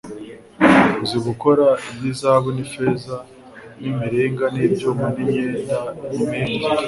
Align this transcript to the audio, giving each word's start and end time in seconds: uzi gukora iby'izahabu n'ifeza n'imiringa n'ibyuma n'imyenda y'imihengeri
uzi 1.03 1.17
gukora 1.27 1.65
iby'izahabu 1.91 2.49
n'ifeza 2.55 3.17
n'imiringa 3.79 4.45
n'ibyuma 4.55 5.05
n'imyenda 5.15 5.77
y'imihengeri 6.15 6.79